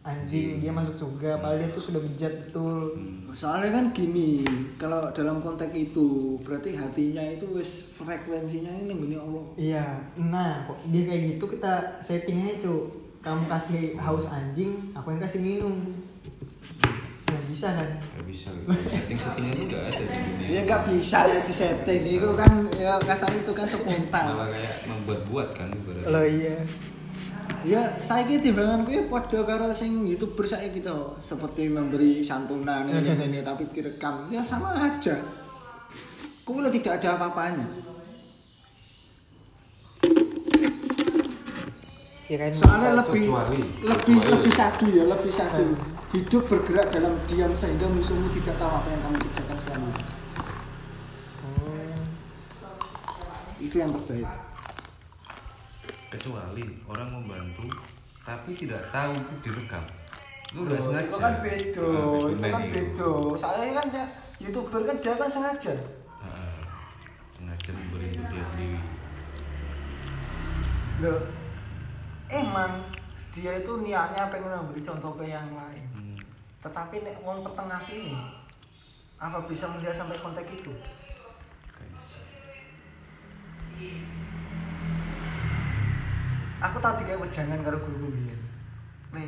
anjing, 0.00 0.58
dia 0.58 0.72
masuk 0.72 0.96
surga, 0.96 1.38
padahal 1.38 1.60
dia 1.60 1.68
tuh 1.70 1.84
sudah 1.84 2.00
bejat 2.00 2.34
betul. 2.42 2.96
soalnya 3.30 3.70
kan 3.70 3.84
gini 3.92 4.40
kalau 4.74 5.12
dalam 5.12 5.38
konteks 5.38 5.70
itu 5.70 6.34
berarti 6.40 6.74
hatinya 6.74 7.22
itu 7.22 7.46
wis 7.52 7.92
frekuensinya 7.94 8.72
ini 8.72 8.92
gini 8.96 9.14
Allah. 9.14 9.44
Iya, 9.54 9.86
nah 10.18 10.64
kok 10.64 10.80
dia 10.88 11.04
kayak 11.04 11.36
gitu 11.36 11.44
kita 11.48 11.74
setting 12.00 12.48
aja 12.48 12.66
cuk. 12.66 12.84
Kamu 13.22 13.46
kasih 13.46 13.94
haus 14.02 14.26
anjing, 14.34 14.90
aku 14.90 15.14
yang 15.14 15.22
kasih 15.22 15.38
minum. 15.38 15.78
Ya 17.30 17.38
bisa 17.46 17.70
kan? 17.70 17.88
Gak 18.18 18.26
bisa. 18.26 18.50
Setting-settingan 18.66 19.54
itu 19.54 19.64
gak 19.70 19.84
ada 19.94 20.02
di 20.02 20.18
dunia. 20.18 20.46
ya 20.50 20.60
nggak 20.66 20.82
bisa 20.90 21.18
ya 21.30 21.38
di 21.38 21.54
setting 21.54 22.02
itu 22.02 22.28
kan 22.34 22.52
ya 22.74 22.98
kasar 22.98 23.30
itu 23.30 23.54
kan 23.54 23.62
spontan 23.62 24.26
Malah 24.26 24.50
kayak 24.50 24.74
membuat-buat 24.90 25.48
kan 25.54 25.70
ibaratnya. 25.70 26.10
Lo 26.10 26.22
iya. 26.26 26.58
Ya, 27.62 27.78
saya 27.94 28.26
ini 28.26 28.42
timbangan 28.42 28.82
gue 28.82 29.06
pada 29.06 29.38
karo 29.46 29.70
sing 29.70 30.02
youtuber 30.02 30.42
saya 30.42 30.66
gitu 30.74 31.14
seperti 31.22 31.70
memberi 31.70 32.18
santunan 32.18 32.90
ini 32.90 33.06
ini 33.22 33.38
tapi 33.38 33.70
direkam 33.70 34.26
ya 34.34 34.42
sama 34.42 34.74
aja. 34.74 35.14
Kue 36.42 36.58
tidak 36.74 36.98
ada 36.98 37.14
apa-apanya. 37.22 37.81
Kan 42.32 42.48
Soalnya 42.48 42.90
lebih 43.04 43.28
kecuali- 43.28 43.68
lebih 43.84 44.16
kecuali- 44.16 44.32
lebih 44.32 44.52
satu 44.56 44.84
ya, 44.88 45.04
lebih 45.04 45.32
satu. 45.32 45.64
Hidup 46.12 46.42
bergerak 46.48 46.86
dalam 46.88 47.14
diam 47.28 47.52
sehingga 47.52 47.84
musuhmu 47.88 48.28
tidak 48.32 48.56
tahu 48.56 48.72
apa 48.72 48.88
yang 48.88 49.00
kamu 49.04 49.16
kerjakan 49.20 49.56
selama 49.60 49.86
ini. 49.88 50.04
Hmm. 51.42 52.00
Itu 53.60 53.76
yang 53.76 53.90
terbaik. 53.92 54.28
Kecuali 56.08 56.64
orang 56.84 57.08
membantu 57.10 57.64
tapi 58.22 58.50
tidak 58.52 58.84
tahu 58.88 59.12
itu 59.12 59.34
direkam. 59.44 59.84
Lu 60.52 60.68
udah 60.68 60.76
sengaja. 60.76 61.08
Itu 61.08 61.16
kan 61.16 61.34
beda, 61.40 61.84
Nah, 61.84 62.28
itu 62.28 62.44
kan 62.48 62.62
itu. 62.64 62.72
beda. 62.72 63.10
Soalnya 63.40 63.72
kan 63.76 63.86
ya, 63.88 64.04
youtuber 64.38 64.80
kan 64.84 64.96
dia 65.00 65.12
kan 65.16 65.28
sengaja. 65.28 65.74
Sengaja 67.32 67.70
memberi 67.72 68.06
untuk 68.12 68.28
dia 68.28 68.44
sendiri. 68.52 68.80
Loh, 71.00 71.18
emang 72.32 72.88
dia 73.36 73.60
itu 73.60 73.72
niatnya 73.84 74.32
pengen 74.32 74.52
memberi 74.52 74.80
contoh 74.80 75.12
ke 75.16 75.28
yang 75.28 75.52
lain. 75.52 75.84
Hmm. 75.96 76.18
Tetapi 76.64 77.04
nek 77.04 77.20
wong 77.24 77.44
petengah 77.44 77.84
ini 77.92 78.16
apa 79.20 79.44
bisa 79.46 79.68
melihat 79.70 79.94
sampai 80.00 80.18
konteks 80.18 80.50
itu? 80.50 80.72
Guys. 81.76 82.04
Aku 86.62 86.78
tadi 86.80 87.02
kayak 87.04 87.22
wejangan 87.22 87.60
karo 87.60 87.78
guru 87.84 88.08
biyen. 88.10 88.40
Le. 89.12 89.26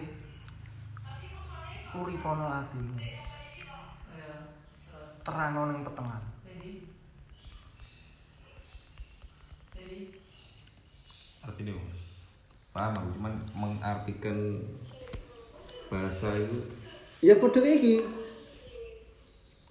Uripono 1.94 2.50
atimu. 2.50 2.98
Terang 5.24 5.56
ning 5.72 5.80
petengan. 5.86 6.22
Artinya 11.44 11.72
apa? 11.76 12.03
Paham 12.74 12.90
aku 12.98 13.08
cuman 13.14 13.34
mengartikan 13.54 14.58
bahasa 15.86 16.34
itu 16.34 16.58
Ya 17.22 17.38
padha 17.38 17.62
iki. 17.62 18.02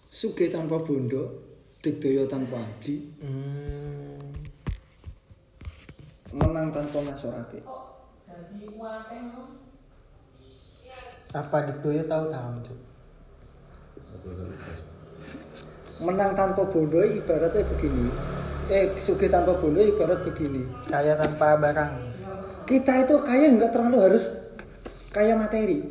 Sugih 0.07 0.49
tanpa 0.49 0.79
bondo, 0.81 1.41
digdaya 1.83 2.23
tanpa 2.25 2.57
aji, 2.63 3.11
Hmm. 3.19 4.17
menang 6.33 6.71
tanpa 6.73 6.97
ngasorake. 7.03 7.59
Apa 11.33 11.57
Dikdoyo 11.65 12.05
tahu 12.05 12.23
tahu 12.29 12.51
cuk? 12.61 12.79
Menang 16.07 16.31
tanpa 16.33 16.61
bondo 16.71 17.03
ibaratnya 17.03 17.67
begini. 17.67 18.07
Eh, 18.71 18.95
sugih 18.97 19.27
tanpa 19.27 19.57
bondo 19.59 19.81
ibarat 19.81 20.23
begini. 20.25 20.65
Kaya 20.87 21.19
tanpa 21.19 21.57
barang. 21.59 22.12
Kita 22.63 23.07
itu 23.07 23.15
kaya 23.23 23.51
nggak 23.53 23.71
terlalu 23.71 23.97
harus 24.11 24.23
kaya 25.13 25.37
materi. 25.37 25.83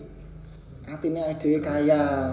Artinya 0.88 1.30
ide 1.30 1.62
kaya 1.62 2.32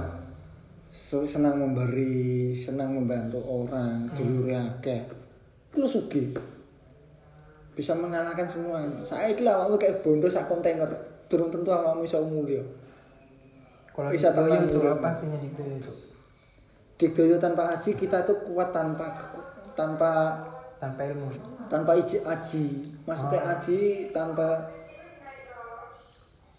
so, 0.89 1.23
senang 1.23 1.61
memberi 1.61 2.51
senang 2.57 2.97
membantu 2.97 3.39
orang 3.45 4.09
dulure 4.17 4.57
akeh. 4.57 5.01
Lu 5.77 5.85
sugi 5.85 6.33
bisa 7.79 7.95
mengalahkan 7.95 8.43
semuanya 8.43 8.99
saya 9.07 9.31
itu 9.31 9.47
awakmu 9.47 9.79
kayak 9.79 10.03
bondo 10.03 10.27
sak 10.27 10.51
kontainer 10.51 10.83
turun 11.31 11.47
tentu 11.47 11.71
awakmu 11.71 12.03
iso 12.03 12.19
mulya 12.27 12.59
Kalau 13.95 14.11
Bisa 14.11 14.35
Dikdoyo 14.35 14.67
dulu. 14.67 14.87
apa 14.99 15.07
artinya 15.15 15.39
Dikdoyo 15.39 15.75
cuk? 15.79 15.97
digdoyo 16.99 17.39
tanpa 17.39 17.79
aji 17.79 17.95
kita 17.95 18.27
tuh 18.27 18.35
kuat 18.43 18.75
tanpa 18.75 19.07
tanpa 19.79 20.43
Tanpa 20.79 21.01
ilmu. 21.11 21.27
tanpa 21.67 21.91
iji 21.99 22.23
aji 22.23 22.65
maksudnya 23.03 23.43
aji 23.51 24.09
tanpa 24.15 24.71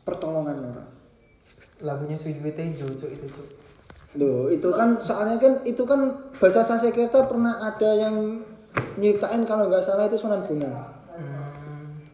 pertolongan 0.04 0.60
orang 0.60 0.90
Lagunya 1.80 2.16
Sujwe 2.20 2.52
Tejo 2.52 2.92
cuk 2.92 3.08
itu 3.08 3.24
cuk. 3.24 3.48
Loh, 4.20 4.52
itu 4.52 4.68
kan 4.74 5.00
soalnya 5.00 5.40
kan 5.40 5.64
itu 5.64 5.80
kan 5.88 6.12
bahasa 6.36 6.60
Sanskerta 6.60 7.24
pernah 7.24 7.56
ada 7.62 7.90
yang 7.96 8.44
nyiptain 9.00 9.48
kalau 9.48 9.72
nggak 9.72 9.80
salah 9.80 10.04
itu 10.04 10.20
Sunan 10.20 10.44
Bonang. 10.44 10.76
Hmm. 11.16 12.04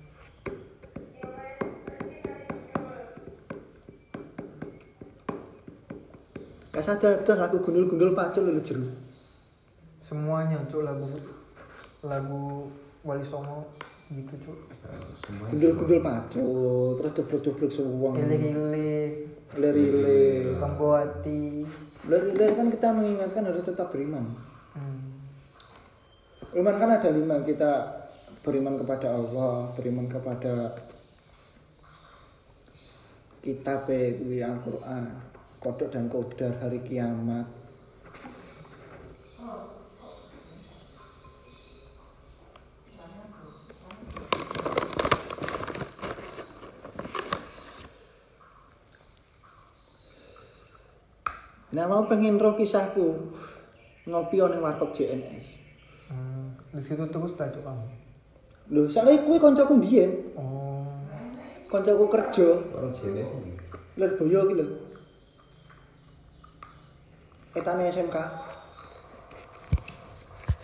Kasih 6.70 6.94
ada 6.94 7.32
lagu 7.34 7.58
gundul-gundul 7.58 8.14
pacul 8.14 8.54
lho 8.54 8.62
jeru. 8.62 8.86
Semuanya 9.98 10.62
cuk 10.70 10.86
lagu 10.86 11.10
lagu 12.06 12.70
Wali 13.06 13.22
Songo 13.22 13.70
gitu 14.10 14.34
cuk. 14.42 14.58
semuanya 15.26 15.50
Gundul-gundul 15.50 16.00
pacul, 16.02 16.98
terus 17.02 17.12
dobrok-dobrok 17.18 17.70
suwung. 17.70 18.14
Gile-gile, 18.18 19.26
Leri-leri. 19.54 20.58
Kambowati. 20.58 21.66
Leri-leri 22.06 22.54
kan 22.54 22.68
kita 22.70 22.88
mengingatkan 22.94 23.42
harus 23.46 23.66
tetap 23.66 23.90
beriman. 23.90 24.26
Hmm. 24.74 25.16
Iman 26.54 26.76
kan 26.78 26.90
ada 26.98 27.10
lima 27.10 27.42
kita 27.42 27.70
beriman 28.46 28.78
kepada 28.78 29.10
Allah, 29.10 29.74
beriman 29.74 30.06
kepada 30.06 30.78
kitab 33.42 33.86
kuwi 33.90 34.42
Al-Qur'an, 34.42 35.10
kodok 35.58 35.90
dan 35.90 36.06
kodar 36.10 36.54
hari 36.62 36.82
kiamat. 36.82 37.65
Nah 51.74 51.84
mau 51.90 52.06
pengen 52.06 52.38
roh 52.38 52.54
kisahku 52.54 53.34
ngopi 54.06 54.38
ning 54.38 54.62
warkop 54.62 54.94
JNS. 54.94 55.44
Hmm. 56.06 56.54
Di 56.70 56.82
situ 56.82 57.02
terus 57.10 57.34
tak 57.34 57.50
cuk 57.50 57.66
kamu. 57.66 57.86
Lho, 58.66 58.82
soalnya 58.90 59.22
kuwi 59.22 59.38
kancaku 59.38 59.78
mbiyen, 59.78 60.10
Oh. 60.34 60.86
kancaku 61.70 62.10
kerja 62.10 62.58
orang 62.74 62.90
jenis 62.90 63.30
ini 63.38 63.54
Lirboyo 63.94 64.40
iki 64.46 64.54
lho. 64.58 64.66
Etane 67.54 67.90
SMK. 67.90 68.16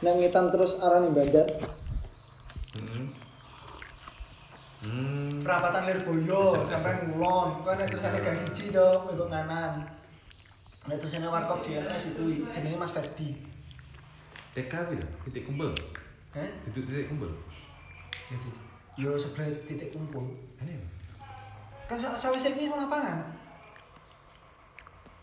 Nang 0.03 0.19
ngetan 0.19 0.51
terus 0.51 0.79
arane 0.83 1.15
Banjar. 1.15 1.47
hmm. 2.79 3.07
hmm. 4.87 5.31
Perapatan 5.47 5.83
Lirboyo 5.91 6.63
sampai 6.67 7.07
ngulon. 7.07 7.67
Kan 7.67 7.75
nek 7.79 7.91
terus 7.91 8.07
ane 8.07 8.19
gang 8.23 8.39
siji 8.39 8.71
to, 8.71 8.89
mengko 9.07 9.27
nganan. 9.27 10.02
Nek 10.83 10.99
terus 10.99 11.15
ane 11.15 11.27
warkop 11.27 11.63
JNS 11.63 12.13
itu 12.13 12.23
jenenge 12.51 12.75
Mas 12.75 12.91
Ferdi. 12.91 13.39
TKW 14.53 14.99
ya 14.99 15.07
titik 15.25 15.49
kumpul 15.49 15.71
Heh? 16.35 16.49
titik 16.67 16.85
titik 16.85 17.07
kumpul 17.09 17.31
Ya 18.29 18.37
titik. 18.37 18.63
Yo 18.99 19.11
sebelah 19.17 19.49
titik 19.65 19.89
kumpul. 19.89 20.29
ini 20.61 20.77
Kan 21.89 21.97
sa- 21.97 22.19
sawise 22.19 22.53
iki 22.53 22.69
lapangan. 22.69 23.33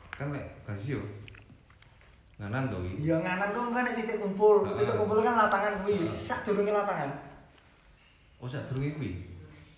kan 0.09 0.33
lek 0.33 0.47
kasih 0.65 0.97
yo 0.97 1.01
Nganan 2.39 2.71
iki. 2.71 3.03
Iya 3.03 3.19
nganan 3.19 3.51
kok 3.51 3.67
kan 3.69 3.83
nek 3.83 3.95
titik 3.99 4.17
kumpul. 4.17 4.63
Ah. 4.63 4.73
Titik 4.73 4.95
kumpul 4.95 5.19
kan 5.19 5.35
lapangan 5.37 5.83
kuwi, 5.83 6.07
sak 6.07 6.47
durunge 6.47 6.71
lapangan. 6.71 7.11
Oh, 8.39 8.47
sak 8.47 8.63
durunge 8.65 8.95
kuwi. 8.95 9.27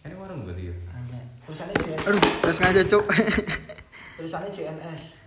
Ini 0.01 0.13
warung 0.13 0.45
berarti 0.45 0.69
ya. 0.69 0.75
Aneh. 0.93 1.25
Tulisannya 1.41 1.73
JNS. 1.77 2.05
Aduh, 2.05 2.21
gak 2.41 2.53
sengaja 2.53 2.81
cuk. 2.85 3.03
Tulisannya 4.17 4.49
JNS. 4.49 5.20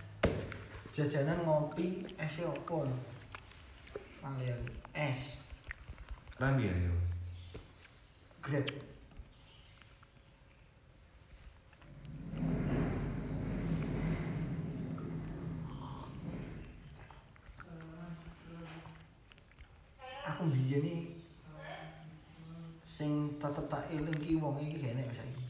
Jajanan 0.95 1.43
ngopi 1.43 2.07
es 2.15 2.39
opo? 2.39 2.87
Lali 4.23 4.47
aku. 4.47 4.67
Es. 4.95 5.43
Rami 6.39 6.63
ya. 6.63 6.71
ya. 6.71 6.91
Grab. 8.39 8.63
Aku 20.31 20.47
biyen 20.47 20.79
iki 20.79 21.19
sing 22.87 23.35
tetep 23.35 23.67
tak 23.67 23.83
eling 23.91 24.15
ki 24.23 24.39
wong 24.39 24.63
iki 24.63 24.79
gak 24.79 24.95
enek 24.95 25.11
saiki. 25.11 25.43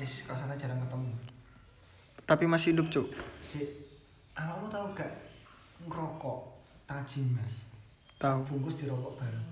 Wis 0.00 0.24
kasane 0.24 0.56
jarang 0.56 0.80
ketemu. 0.80 1.12
Tapi 2.24 2.48
masih 2.48 2.72
hidup 2.72 2.88
cuk. 2.88 3.12
Si 3.44 3.84
awakmu 4.36 4.66
tau 4.68 4.86
gak 4.92 5.12
ngerokok 5.88 6.40
tajim 6.84 7.32
Mas? 7.34 7.66
Tahu. 8.20 8.44
Bungkus 8.48 8.78
dirokok 8.80 9.16
bareng. 9.18 9.48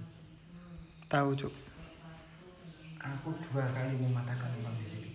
Tahu 1.08 1.28
cuk. 1.36 1.52
Aku 3.04 3.36
dua 3.48 3.68
kali 3.68 3.96
mematahkan 4.00 4.52
uang 4.64 4.76
di 4.80 4.86
sini. 4.88 5.10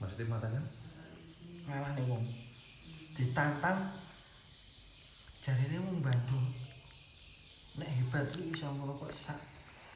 Maksudnya 0.00 0.32
matanya? 0.32 0.62
ngalah 1.70 1.90
nih 1.94 2.04
wong 2.10 2.24
ditantang 3.14 3.78
jarine 5.38 5.78
wong 5.78 6.02
Bandung 6.02 6.46
nek 7.78 7.86
hebat 7.86 8.26
iki 8.34 8.50
iso 8.50 8.66
ngerokok 8.74 9.10
sak 9.14 9.38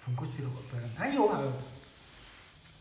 bungkus 0.06 0.30
dirokok 0.38 0.64
bareng 0.70 0.94
ayo 1.02 1.22
ayo 1.34 1.52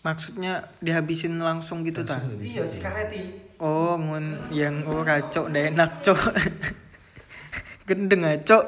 Maksudnya 0.03 0.67
dihabisin 0.83 1.39
langsung 1.39 1.79
gitu 1.87 2.03
ta? 2.03 2.19
Iya 2.35 2.67
dikareti 2.67 3.42
Oh, 3.57 3.95
ngun 3.95 4.49
yang 4.49 4.83
oh 4.83 5.01
kacau 5.01 5.47
udah 5.47 5.63
enak 5.69 6.01
cok. 6.01 6.19
Gendeng 7.87 8.23
ah 8.23 8.35
cok. 8.39 8.63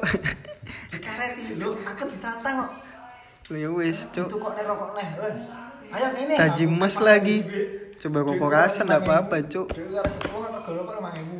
dikareti 0.86 1.56
lho 1.56 1.76
aku 1.82 2.02
ditantang 2.06 2.62
kok 2.62 2.72
Ya 3.48 3.68
wis 3.70 4.04
itu 4.04 4.22
cok. 4.22 4.38
kok 4.38 4.52
nek 4.54 4.64
rokok 4.66 4.90
neh 4.94 5.08
wes 5.18 5.38
ayo 5.88 6.06
ngene 6.12 6.34
Tajim 6.34 6.70
aku 6.70 6.78
mas 6.78 6.94
pasang 6.94 7.06
lagi. 7.06 7.36
Coba 7.96 8.18
rokok 8.20 8.46
nggak 8.46 8.66
5.000. 8.76 8.92
apa-apa, 9.00 9.36
karo 9.40 10.08
sepuluh 10.10 10.40
kan 10.42 10.50
rokok 10.54 10.72
rokok 10.76 10.94
lima 10.96 11.10
ribu 11.12 11.38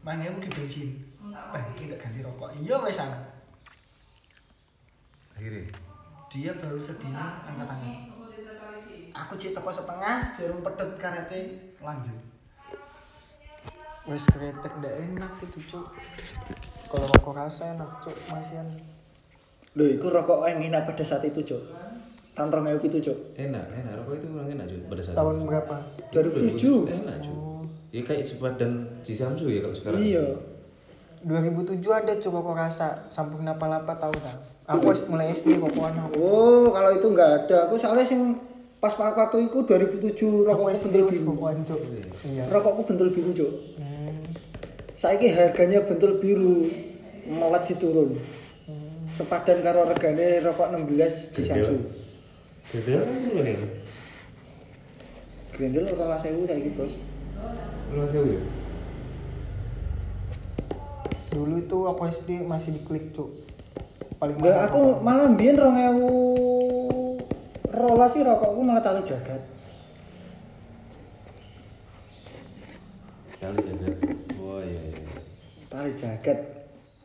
lima 0.00 0.12
ribu 0.16 0.36
ki 0.38 0.48
bensin 0.50 0.88
Bah, 1.50 1.62
iki 1.68 1.82
gak 1.88 1.98
ganti 1.98 2.22
rokok 2.22 2.50
iya 2.56 2.78
wes 2.78 2.96
ana 2.96 3.18
Akhirnya. 5.34 5.66
dia 6.28 6.52
baru 6.54 6.78
segini 6.78 7.16
angkat 7.16 7.66
tangan 7.66 7.94
aku 9.12 9.32
cek 9.34 9.50
toko 9.50 9.66
setengah 9.68 10.30
jarum 10.32 10.62
pedot 10.62 10.94
karete 10.94 11.58
lanjut 11.80 12.14
Wes 14.08 14.24
kretek 14.24 14.72
udah 14.80 14.92
enak 14.96 15.32
itu 15.44 15.60
cok. 15.60 15.86
Kalau 16.88 17.06
rokok 17.12 17.34
rasa 17.36 17.76
enak 17.76 18.00
cok 18.00 18.16
masian. 18.32 18.66
Loh, 19.76 19.86
itu 19.86 20.02
rokok 20.02 20.48
yang 20.50 20.66
enak 20.72 20.82
pada 20.82 21.04
saat 21.06 21.22
itu, 21.22 21.46
Cok. 21.46 21.62
Tahun 22.34 22.48
2007, 22.50 23.06
Cok. 23.06 23.18
Enak, 23.38 23.66
enak. 23.70 23.92
Rokok 24.02 24.14
itu 24.18 24.26
memang 24.26 24.50
enak 24.50 24.66
cuy 24.66 24.80
pada 24.90 25.02
saat 25.04 25.14
Tahun 25.14 25.34
itu. 25.38 25.46
berapa? 25.46 25.76
2007. 26.10 26.90
Enak 26.90 27.16
cuy. 27.22 27.30
Oh. 27.30 27.62
Ya 27.94 28.00
kayak 28.02 28.24
cepat 28.26 28.52
dan 28.58 28.72
Cisamsu 29.06 29.46
ya 29.46 29.62
kalau 29.62 29.76
sekarang. 29.78 30.00
Iya. 30.02 30.26
2007 31.22 31.78
ada 31.86 32.12
cok 32.16 32.32
rokok 32.32 32.56
rasa 32.56 33.06
samping 33.12 33.44
napa-napa 33.46 33.92
tahu 33.94 34.14
tak? 34.18 34.40
Aku 34.66 34.90
wis 34.90 35.04
mulai 35.06 35.30
SD 35.30 35.60
rokokan 35.60 35.94
aku. 36.08 36.18
Oh, 36.18 36.66
kalau 36.74 36.90
itu 36.90 37.06
nggak 37.06 37.30
ada. 37.44 37.70
Aku 37.70 37.78
soalnya 37.78 38.02
sing 38.02 38.38
pas 38.80 38.96
waktu 38.96 39.52
itu 39.52 39.58
2007 39.60 40.48
Aku 40.48 40.64
rokokku 40.72 40.72
bentul 40.72 41.76
biru. 41.84 42.00
Iya. 42.24 42.44
Rokokku 42.48 42.82
bentul 42.88 43.08
biru, 43.12 43.30
Cok. 43.36 43.52
Hmm. 43.76 44.24
Saiki 44.96 45.28
harganya 45.36 45.84
bentul 45.84 46.16
biru 46.16 46.72
melejit 47.28 47.76
turun. 47.76 48.16
Sepadan 49.12 49.60
karo 49.60 49.84
regane 49.84 50.40
rokok 50.40 50.72
16 50.72 51.36
di 51.36 51.42
Samsu. 51.44 51.76
Dulu 52.72 53.40
nih. 53.44 53.56
Grendel 55.52 55.84
ora 55.92 56.16
1000 56.16 56.48
saiki, 56.48 56.70
Bos. 56.72 56.96
Lu 57.92 58.06
tahu 58.08 58.24
ya? 58.32 58.40
Dulu 61.30 61.54
itu 61.60 61.78
aku 61.84 62.00
SD 62.08 62.28
masih 62.48 62.80
diklik 62.80 63.12
cok. 63.12 63.28
Paling 64.16 64.36
Lah 64.40 64.44
mahal 64.44 64.68
aku 64.68 64.82
malah 65.04 65.26
mbiyen 65.28 65.56
2000 65.56 67.09
rolas 67.70 68.10
sih 68.14 68.22
rokokku 68.26 68.60
malah 68.66 68.82
tali 68.82 69.02
jagat. 69.06 69.42
Kali 73.40 73.58
jaga. 73.62 73.88
Oh 74.38 74.60
iya 74.60 74.82
iya. 74.90 75.06
Tali 75.70 75.92
jagat 75.94 76.38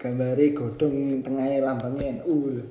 gambare 0.01 0.45
godhong 0.51 1.21
tengahnya 1.21 1.63
lambangnya 1.63 2.21
NU. 2.21 2.59
lho. 2.59 2.65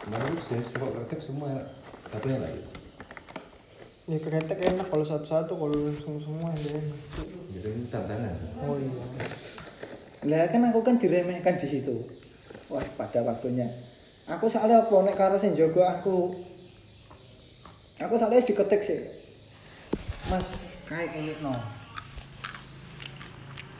Kemarin 0.00 0.34
saya 0.42 0.60
kok 0.64 0.90
kertek 0.90 1.20
semua 1.22 1.48
apa 2.10 2.26
yang 2.26 2.42
lain? 2.42 2.64
Ya 4.10 4.18
kretek 4.18 4.58
enak 4.58 4.90
kalau 4.90 5.06
satu-satu 5.06 5.54
kalau 5.54 5.76
langsung 5.86 6.18
semua. 6.18 6.50
Cok. 6.50 7.28
Jadi 7.54 7.68
ini 7.70 7.84
tantangan. 7.86 8.34
Oh 8.66 8.74
iya. 8.74 9.06
Lah 10.26 10.50
kan 10.50 10.66
aku 10.66 10.82
kan 10.82 10.98
diremehkan 10.98 11.56
di 11.56 11.68
situ. 11.70 11.94
Wah, 12.66 12.82
pada 12.98 13.22
waktunya. 13.22 13.89
Aku 14.30 14.46
soalnya 14.46 14.86
apa 14.86 14.94
nek 15.02 15.18
karo 15.18 15.34
sing 15.34 15.58
jaga 15.58 15.98
aku. 15.98 16.30
Aku 17.98 18.14
wis 18.14 18.46
diketik 18.46 18.78
sih. 18.78 19.02
Mas, 20.30 20.54
kayak 20.86 21.18
ini 21.18 21.34
no. 21.42 21.50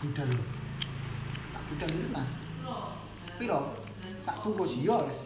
Budal 0.03 0.27
lho. 0.27 0.45
Tak 1.55 1.63
budal 1.71 1.91
nah. 2.11 2.27
Piro? 3.39 3.79
Tak 4.27 4.37
bungkus 4.43 4.75
iya 4.75 5.07
wis. 5.07 5.19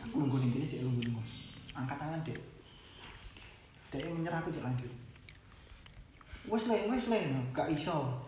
Aku 0.00 0.14
lungguh 0.16 0.40
ning 0.40 0.50
kene, 0.56 0.66
Dek, 0.72 0.80
lungguh 0.80 1.12
lungguh. 1.12 1.26
Angkat 1.76 2.00
tangan, 2.00 2.24
Dek. 2.24 2.40
Dek 3.92 4.00
menyerah 4.16 4.40
aku 4.40 4.48
cek 4.48 4.64
lanjut. 4.64 4.92
Wes 6.48 6.64
le, 6.72 6.76
wes 6.88 7.06
le, 7.12 7.20
gak 7.52 7.68
iso. 7.68 8.25